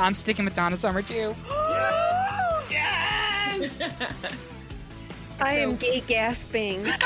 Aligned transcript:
I'm 0.00 0.14
sticking 0.14 0.46
with 0.46 0.54
Donna 0.54 0.76
Summer 0.76 1.02
too. 1.02 1.34
yes. 2.70 3.82
I 5.40 5.58
am 5.58 5.76
gay 5.76 6.00
gasping. 6.00 6.86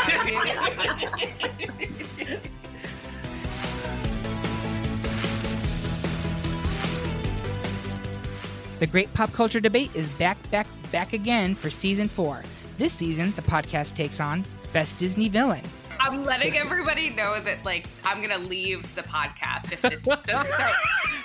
The 8.80 8.88
Great 8.88 9.14
Pop 9.14 9.32
Culture 9.32 9.61
Debate 9.61 9.95
is 9.95 10.08
back, 10.11 10.36
back, 10.50 10.66
back 10.90 11.12
again 11.14 11.54
for 11.54 11.70
season 11.70 12.06
four. 12.06 12.42
This 12.76 12.92
season, 12.92 13.32
the 13.34 13.40
podcast 13.40 13.95
takes 13.95 14.20
on 14.20 14.45
Best 14.74 14.98
Disney 14.98 15.29
Villain. 15.29 15.62
I'm 16.00 16.24
letting 16.24 16.58
everybody 16.58 17.08
know 17.11 17.40
that 17.40 17.64
like 17.64 17.86
I'm 18.04 18.20
gonna 18.20 18.36
leave 18.36 18.95
the 18.95 19.02
podcast 19.02 19.72
if 19.72 19.80
this 19.80 20.02
doesn't 20.26 20.52
start. 20.52 20.74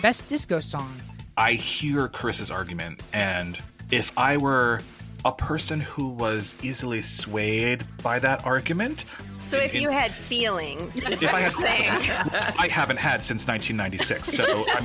Best 0.01 0.27
Disco 0.27 0.59
Song. 0.59 0.93
I 1.39 1.53
hear 1.53 2.09
Chris's 2.09 2.51
argument, 2.51 3.01
and 3.13 3.57
if 3.91 4.11
I 4.17 4.35
were 4.35 4.81
a 5.23 5.31
person 5.31 5.80
who 5.80 6.09
was 6.09 6.57
easily 6.61 6.99
swayed 6.99 7.85
by 8.03 8.20
that 8.20 8.45
argument, 8.45 9.05
So 9.38 9.55
if 9.57 9.73
you 9.73 9.89
had 9.89 10.11
feelings, 10.11 10.97
is 10.97 11.23
if 11.23 11.31
what 11.31 11.35
I 11.35 11.45
you're 11.45 11.66
had, 11.66 11.99
saying. 12.02 12.53
I 12.59 12.67
haven't 12.67 12.97
had 12.97 13.23
since 13.23 13.47
1996. 13.47 14.33
So 14.33 14.66
I 14.67 14.81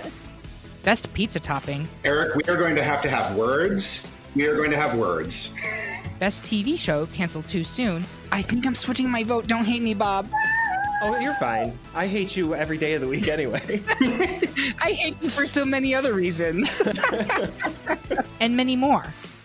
mean, 0.00 0.10
Best 0.82 1.12
Pizza 1.12 1.40
Topping. 1.40 1.86
Eric, 2.04 2.36
we 2.36 2.44
are 2.44 2.56
going 2.56 2.74
to 2.76 2.82
have 2.82 3.02
to 3.02 3.10
have 3.10 3.36
words. 3.36 4.10
We 4.34 4.46
are 4.46 4.56
going 4.56 4.70
to 4.70 4.78
have 4.78 4.96
words. 4.96 5.54
Best 6.18 6.42
TV 6.42 6.78
Show 6.78 7.04
canceled 7.06 7.48
too 7.48 7.64
soon. 7.64 8.06
I 8.32 8.40
think 8.40 8.66
I'm 8.66 8.74
switching 8.74 9.10
my 9.10 9.24
vote. 9.24 9.46
Don't 9.46 9.66
hate 9.66 9.82
me, 9.82 9.92
Bob. 9.92 10.26
Oh, 11.06 11.18
you're 11.18 11.34
fine. 11.34 11.78
I 11.94 12.06
hate 12.06 12.34
you 12.34 12.54
every 12.54 12.78
day 12.78 12.94
of 12.94 13.02
the 13.02 13.08
week 13.08 13.28
anyway. 13.28 13.82
I 14.82 14.92
hate 14.92 15.22
you 15.22 15.28
for 15.28 15.46
so 15.46 15.62
many 15.66 15.94
other 15.94 16.14
reasons. 16.14 16.80
and 18.40 18.56
many 18.56 18.74
more. 18.74 19.04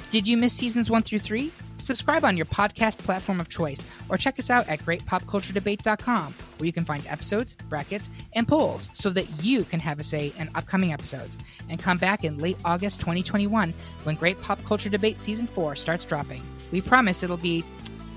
Did 0.10 0.26
you 0.26 0.38
miss 0.38 0.54
seasons 0.54 0.90
one 0.90 1.02
through 1.02 1.20
three? 1.20 1.52
Subscribe 1.78 2.24
on 2.24 2.38
your 2.38 2.46
podcast 2.46 3.00
platform 3.00 3.42
of 3.42 3.50
choice 3.50 3.84
or 4.08 4.16
check 4.18 4.40
us 4.40 4.50
out 4.50 4.70
at 4.70 4.80
greatpopculturedebate.com 4.80 6.34
where 6.58 6.66
you 6.66 6.72
can 6.72 6.86
find 6.86 7.06
episodes, 7.08 7.56
brackets, 7.68 8.10
and 8.34 8.48
polls 8.48 8.90
so 8.94 9.10
that 9.10 9.28
you 9.44 9.66
can 9.66 9.82
have 9.82 10.00
a 10.00 10.04
say 10.04 10.32
in 10.40 10.50
upcoming 10.56 10.94
episodes. 10.94 11.38
And 11.70 11.78
come 11.78 11.98
back 11.98 12.24
in 12.24 12.38
late 12.38 12.58
August 12.64 13.02
2021 13.02 13.74
when 14.04 14.16
Great 14.16 14.42
Pop 14.42 14.64
Culture 14.64 14.90
Debate 14.90 15.20
Season 15.20 15.46
4 15.46 15.76
starts 15.76 16.06
dropping. 16.06 16.42
We 16.72 16.80
promise 16.80 17.22
it'll 17.22 17.36
be 17.36 17.66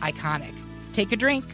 iconic. 0.01 0.55
Take 0.93 1.11
a 1.11 1.17
drink. 1.17 1.45